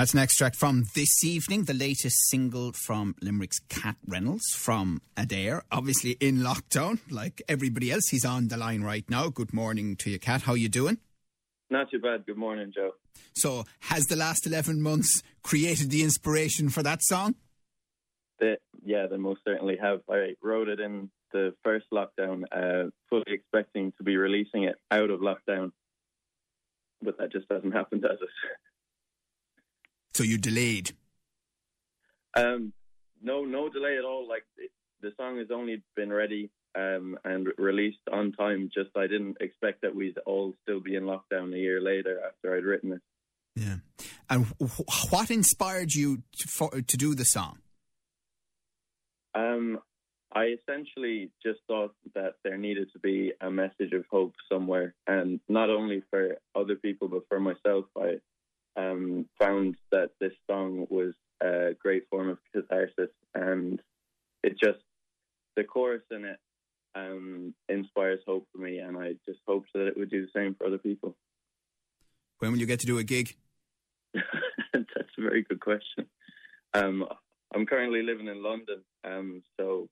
That's 0.00 0.14
an 0.14 0.20
extract 0.20 0.56
from 0.56 0.86
this 0.94 1.22
evening, 1.22 1.64
the 1.64 1.74
latest 1.74 2.30
single 2.30 2.72
from 2.72 3.14
Limerick's 3.20 3.58
Cat 3.68 3.96
Reynolds 4.06 4.54
from 4.54 5.02
Adare. 5.14 5.60
Obviously 5.70 6.12
in 6.12 6.38
lockdown, 6.38 7.00
like 7.10 7.42
everybody 7.50 7.92
else. 7.92 8.08
He's 8.08 8.24
on 8.24 8.48
the 8.48 8.56
line 8.56 8.80
right 8.80 9.04
now. 9.10 9.28
Good 9.28 9.52
morning 9.52 9.96
to 9.96 10.08
you, 10.08 10.18
Cat. 10.18 10.40
How 10.40 10.54
you 10.54 10.70
doing? 10.70 10.96
Not 11.68 11.90
too 11.90 11.98
bad. 11.98 12.24
Good 12.24 12.38
morning, 12.38 12.72
Joe. 12.74 12.92
So, 13.34 13.64
has 13.80 14.06
the 14.06 14.16
last 14.16 14.46
11 14.46 14.80
months 14.80 15.22
created 15.42 15.90
the 15.90 16.02
inspiration 16.02 16.70
for 16.70 16.82
that 16.82 17.02
song? 17.02 17.34
They, 18.38 18.56
yeah, 18.82 19.06
they 19.06 19.18
most 19.18 19.42
certainly 19.46 19.76
have. 19.82 20.00
I 20.08 20.34
wrote 20.42 20.70
it 20.70 20.80
in 20.80 21.10
the 21.34 21.52
first 21.62 21.84
lockdown, 21.92 22.44
uh, 22.50 22.88
fully 23.10 23.24
expecting 23.26 23.92
to 23.98 24.02
be 24.02 24.16
releasing 24.16 24.62
it 24.62 24.76
out 24.90 25.10
of 25.10 25.20
lockdown, 25.20 25.72
but 27.02 27.18
that 27.18 27.32
just 27.32 27.44
hasn't 27.50 27.74
happened, 27.74 28.02
has 28.08 28.18
it? 28.18 28.28
So 30.14 30.22
you 30.22 30.38
delayed. 30.38 30.92
Um, 32.36 32.72
no, 33.22 33.44
no 33.44 33.68
delay 33.68 33.96
at 33.98 34.04
all. 34.04 34.28
Like 34.28 34.44
it, 34.56 34.70
the 35.00 35.12
song 35.16 35.38
has 35.38 35.48
only 35.52 35.82
been 35.96 36.12
ready 36.12 36.50
um, 36.74 37.18
and 37.24 37.48
released 37.58 37.98
on 38.12 38.32
time. 38.32 38.70
Just 38.72 38.90
I 38.96 39.06
didn't 39.06 39.38
expect 39.40 39.82
that 39.82 39.94
we'd 39.94 40.18
all 40.26 40.54
still 40.62 40.80
be 40.80 40.96
in 40.96 41.04
lockdown 41.04 41.54
a 41.54 41.58
year 41.58 41.80
later 41.80 42.20
after 42.26 42.56
I'd 42.56 42.64
written 42.64 42.92
it. 42.92 43.00
Yeah. 43.56 43.76
And 44.28 44.46
wh- 44.46 45.12
what 45.12 45.30
inspired 45.30 45.92
you 45.92 46.22
to, 46.38 46.48
for, 46.48 46.70
to 46.70 46.96
do 46.96 47.14
the 47.14 47.24
song? 47.24 47.58
Um, 49.34 49.80
I 50.32 50.54
essentially 50.60 51.30
just 51.42 51.58
thought 51.66 51.94
that 52.14 52.34
there 52.44 52.56
needed 52.56 52.92
to 52.92 53.00
be 53.00 53.32
a 53.40 53.50
message 53.50 53.92
of 53.92 54.04
hope 54.10 54.34
somewhere, 54.50 54.94
and 55.06 55.40
not 55.48 55.70
only 55.70 56.02
for 56.10 56.36
other 56.54 56.76
people 56.76 57.08
but 57.08 57.26
for 57.28 57.40
myself. 57.40 57.86
I 57.96 58.20
um, 58.80 59.26
found 59.38 59.76
that 59.90 60.10
this 60.20 60.32
song 60.48 60.86
was 60.90 61.14
a 61.42 61.70
great 61.80 62.04
form 62.10 62.28
of 62.28 62.38
catharsis, 62.54 63.10
and 63.34 63.80
it 64.42 64.58
just 64.58 64.78
the 65.56 65.64
chorus 65.64 66.02
in 66.10 66.24
it 66.24 66.38
um, 66.94 67.54
inspires 67.68 68.20
hope 68.26 68.46
for 68.52 68.58
me, 68.58 68.78
and 68.78 68.96
I 68.96 69.14
just 69.26 69.40
hoped 69.46 69.70
that 69.74 69.86
it 69.86 69.96
would 69.96 70.10
do 70.10 70.22
the 70.22 70.32
same 70.34 70.54
for 70.54 70.66
other 70.66 70.78
people. 70.78 71.16
When 72.38 72.52
will 72.52 72.58
you 72.58 72.66
get 72.66 72.80
to 72.80 72.86
do 72.86 72.98
a 72.98 73.04
gig? 73.04 73.36
That's 74.14 75.18
a 75.18 75.22
very 75.22 75.42
good 75.42 75.60
question. 75.60 76.06
Um, 76.72 77.06
I'm 77.54 77.66
currently 77.66 78.02
living 78.02 78.28
in 78.28 78.42
London, 78.42 78.82
um, 79.04 79.42
so 79.58 79.88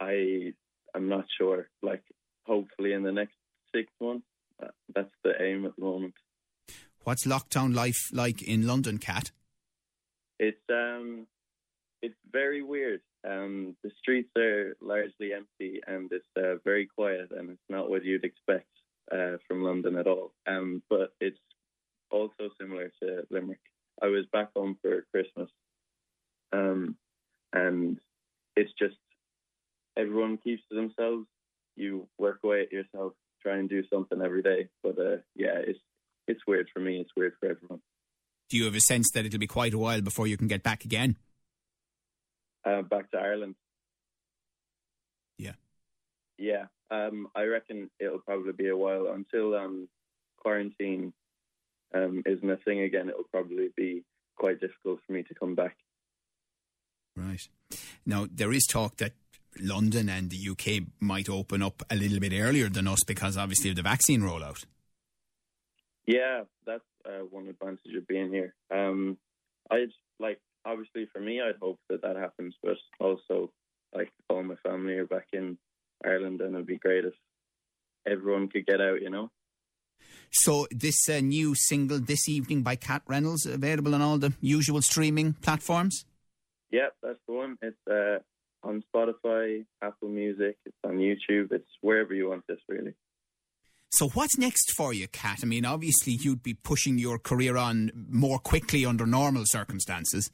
I 0.00 0.52
I'm 0.94 1.08
not 1.08 1.26
sure. 1.38 1.68
Like, 1.82 2.02
hopefully 2.46 2.92
in 2.92 3.02
the 3.02 3.12
next 3.12 3.34
six 3.74 3.92
months. 4.00 4.26
Uh, 4.62 4.68
that's 4.94 5.12
the 5.22 5.32
aim 5.42 5.66
at 5.66 5.76
the 5.76 5.84
moment. 5.84 6.14
What's 7.06 7.24
lockdown 7.24 7.72
life 7.72 8.10
like 8.12 8.42
in 8.42 8.66
London, 8.66 8.98
Cat? 8.98 9.30
It's 10.40 10.58
um, 10.68 11.28
it's 12.02 12.18
very 12.32 12.64
weird. 12.64 13.00
Um, 13.24 13.76
the 13.84 13.92
streets 14.00 14.30
are 14.36 14.76
largely 14.80 15.32
empty 15.32 15.80
and 15.86 16.10
it's 16.10 16.26
uh, 16.36 16.56
very 16.64 16.88
quiet, 16.88 17.30
and 17.30 17.50
it's 17.50 17.68
not 17.68 17.88
what 17.88 18.04
you'd 18.04 18.24
expect 18.24 18.66
uh, 19.12 19.36
from 19.46 19.62
London 19.62 19.94
at 19.94 20.08
all. 20.08 20.32
Um, 20.48 20.82
but 20.90 21.12
it's 21.20 21.38
also 22.10 22.50
similar 22.60 22.90
to 23.00 23.22
Limerick. 23.30 23.60
I 24.02 24.06
was 24.06 24.26
back 24.32 24.48
home 24.56 24.76
for 24.82 25.06
Christmas, 25.12 25.48
um, 26.52 26.96
and 27.52 28.00
it's 28.56 28.72
just 28.76 28.98
everyone 29.96 30.38
keeps 30.38 30.64
to 30.70 30.74
themselves. 30.74 31.28
You 31.76 32.08
work 32.18 32.40
away 32.42 32.62
at 32.62 32.72
yourself, 32.72 33.12
try 33.44 33.58
and 33.58 33.68
do 33.68 33.84
something 33.92 34.20
every 34.20 34.42
day. 34.42 34.70
But 34.82 34.98
uh, 34.98 35.18
yeah, 35.36 35.58
it's 35.58 35.78
it's 36.26 36.46
weird 36.46 36.68
for 36.72 36.80
me. 36.80 37.00
It's 37.00 37.10
weird 37.16 37.34
for 37.40 37.50
everyone. 37.50 37.80
Do 38.48 38.56
you 38.56 38.64
have 38.64 38.74
a 38.74 38.80
sense 38.80 39.10
that 39.12 39.26
it'll 39.26 39.40
be 39.40 39.46
quite 39.46 39.74
a 39.74 39.78
while 39.78 40.00
before 40.00 40.26
you 40.26 40.36
can 40.36 40.46
get 40.46 40.62
back 40.62 40.84
again? 40.84 41.16
Uh, 42.64 42.82
back 42.82 43.10
to 43.10 43.18
Ireland. 43.18 43.54
Yeah. 45.38 45.52
Yeah, 46.38 46.66
um, 46.90 47.28
I 47.34 47.44
reckon 47.44 47.90
it'll 47.98 48.20
probably 48.20 48.52
be 48.52 48.68
a 48.68 48.76
while 48.76 49.08
until 49.08 49.54
um, 49.54 49.88
quarantine 50.36 51.12
um, 51.94 52.22
isn't 52.26 52.50
a 52.50 52.56
thing 52.58 52.80
again. 52.80 53.08
It'll 53.08 53.24
probably 53.24 53.70
be 53.76 54.04
quite 54.36 54.60
difficult 54.60 55.00
for 55.06 55.12
me 55.12 55.22
to 55.24 55.34
come 55.34 55.54
back. 55.54 55.76
Right. 57.16 57.48
Now, 58.04 58.26
there 58.30 58.52
is 58.52 58.66
talk 58.66 58.96
that 58.96 59.12
London 59.58 60.08
and 60.08 60.30
the 60.30 60.48
UK 60.50 60.84
might 61.00 61.28
open 61.28 61.62
up 61.62 61.82
a 61.90 61.96
little 61.96 62.20
bit 62.20 62.32
earlier 62.34 62.68
than 62.68 62.86
us 62.86 63.02
because 63.06 63.36
obviously 63.36 63.70
of 63.70 63.76
the 63.76 63.82
vaccine 63.82 64.20
rollout. 64.20 64.64
Yeah, 66.06 66.42
that's 66.64 66.84
uh, 67.04 67.24
one 67.30 67.48
advantage 67.48 67.94
of 67.96 68.06
being 68.06 68.32
here. 68.32 68.54
Um, 68.72 69.18
I'd 69.70 69.92
like 70.20 70.38
obviously 70.64 71.06
for 71.12 71.20
me, 71.20 71.40
I'd 71.40 71.56
hope 71.60 71.78
that 71.88 72.02
that 72.02 72.16
happens, 72.16 72.54
but 72.62 72.76
also 73.00 73.50
like 73.94 74.12
all 74.30 74.42
my 74.42 74.56
family 74.56 74.94
are 74.94 75.06
back 75.06 75.28
in 75.32 75.58
Ireland, 76.04 76.40
and 76.40 76.54
it'd 76.54 76.66
be 76.66 76.78
great 76.78 77.04
if 77.04 77.14
everyone 78.06 78.48
could 78.48 78.66
get 78.66 78.80
out. 78.80 79.02
You 79.02 79.10
know. 79.10 79.30
So, 80.30 80.66
this 80.70 81.08
uh, 81.08 81.20
new 81.20 81.54
single 81.54 81.98
this 81.98 82.28
evening 82.28 82.62
by 82.62 82.76
Cat 82.76 83.02
Reynolds 83.06 83.46
available 83.46 83.94
on 83.94 84.02
all 84.02 84.18
the 84.18 84.32
usual 84.40 84.82
streaming 84.82 85.34
platforms? 85.34 86.04
Yeah, 86.70 86.88
that's 87.02 87.18
the 87.26 87.34
one. 87.34 87.56
It's 87.62 87.76
uh, 87.90 88.18
on 88.66 88.82
Spotify, 88.94 89.64
Apple 89.82 90.08
Music, 90.08 90.56
it's 90.66 90.76
on 90.84 90.98
YouTube, 90.98 91.52
it's 91.52 91.70
wherever 91.80 92.12
you 92.12 92.28
want 92.28 92.44
this, 92.48 92.58
really. 92.68 92.94
So, 93.92 94.08
what's 94.08 94.36
next 94.36 94.72
for 94.76 94.92
you, 94.92 95.08
Cat? 95.08 95.38
I 95.42 95.46
mean, 95.46 95.64
obviously, 95.64 96.12
you'd 96.12 96.42
be 96.42 96.54
pushing 96.54 96.98
your 96.98 97.18
career 97.18 97.56
on 97.56 97.90
more 98.10 98.38
quickly 98.38 98.84
under 98.84 99.06
normal 99.06 99.44
circumstances. 99.46 100.30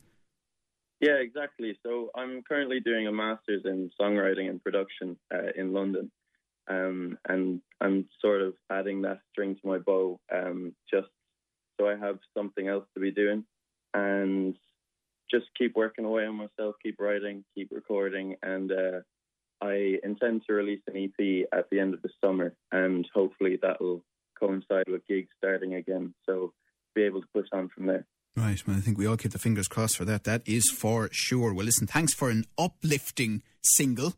Yeah, 1.02 1.16
exactly. 1.16 1.76
So 1.84 2.10
I'm 2.14 2.42
currently 2.48 2.78
doing 2.78 3.08
a 3.08 3.12
master's 3.12 3.62
in 3.64 3.90
songwriting 4.00 4.48
and 4.48 4.62
production 4.62 5.18
uh, 5.34 5.50
in 5.56 5.72
London, 5.72 6.12
um, 6.68 7.18
and 7.28 7.60
I'm 7.80 8.08
sort 8.20 8.40
of 8.40 8.54
adding 8.70 9.02
that 9.02 9.18
string 9.32 9.56
to 9.56 9.66
my 9.66 9.78
bow, 9.78 10.20
um, 10.32 10.76
just 10.88 11.08
so 11.78 11.88
I 11.88 11.96
have 11.96 12.20
something 12.38 12.69
else 12.69 12.84
to 12.94 13.00
be 13.00 13.10
doing, 13.10 13.44
and 13.92 14.54
just 15.28 15.46
keep 15.58 15.74
working 15.74 16.04
away 16.04 16.24
on 16.24 16.37
myself, 16.37 16.76
keep 16.81 17.00
writing, 17.00 17.44
keep 17.56 17.72
recording, 17.72 18.37
and 18.40 18.70
uh, 18.70 19.00
I 19.62 19.99
intend 20.03 20.43
to 20.47 20.55
release 20.55 20.82
an 20.88 20.97
EP 20.97 21.47
at 21.56 21.70
the 21.70 21.79
end 21.79 21.94
of 21.94 22.03
the 22.03 22.11
summer, 22.23 22.53
and 22.73 23.09
hopefully 23.14 23.59
that'll 23.62 24.03
coincide 24.38 24.88
with 24.88 25.06
gigs 25.06 25.29
starting 25.38 25.75
again, 25.75 26.14
so 26.26 26.53
be 26.94 27.03
able 27.03 27.20
to 27.20 27.29
push 27.32 27.47
on 27.53 27.69
from 27.69 27.87
there. 27.87 28.05
Right. 28.37 28.61
Well, 28.67 28.76
I 28.76 28.81
think 28.81 28.99
we 28.99 29.06
all 29.06 29.17
keep 29.17 29.32
the 29.32 29.38
fingers 29.38 29.69
crossed 29.69 29.97
for 29.97 30.05
that. 30.06 30.25
That 30.25 30.43
is 30.47 30.69
for 30.70 31.09
sure. 31.12 31.55
Well, 31.55 31.67
listen, 31.67 31.87
thanks 31.87 32.12
for 32.12 32.29
an 32.29 32.44
uplifting 32.59 33.43
single 33.62 34.14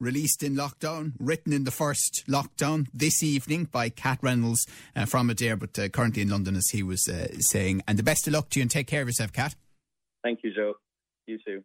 released 0.00 0.42
in 0.42 0.54
lockdown, 0.54 1.12
written 1.18 1.52
in 1.52 1.64
the 1.64 1.70
first 1.70 2.24
lockdown 2.28 2.86
this 2.92 3.22
evening 3.22 3.64
by 3.64 3.88
Cat 3.88 4.18
Reynolds 4.22 4.66
uh, 4.94 5.06
from 5.06 5.30
Adare, 5.30 5.58
but 5.58 5.78
uh, 5.78 5.88
currently 5.88 6.22
in 6.22 6.28
London, 6.28 6.56
as 6.56 6.68
he 6.70 6.82
was 6.82 7.08
uh, 7.08 7.28
saying. 7.40 7.82
And 7.88 7.98
the 7.98 8.02
best 8.02 8.26
of 8.26 8.34
luck 8.34 8.50
to 8.50 8.60
you 8.60 8.62
and 8.62 8.70
take 8.70 8.86
care 8.86 9.02
of 9.02 9.08
yourself, 9.08 9.32
Cat. 9.32 9.54
Thank 10.22 10.40
you, 10.42 10.52
Joe. 10.54 10.74
You 11.26 11.38
too. 11.44 11.64